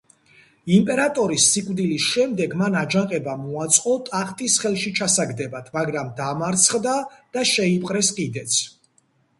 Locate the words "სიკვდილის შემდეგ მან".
1.55-2.77